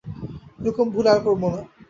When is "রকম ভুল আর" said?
0.65-1.19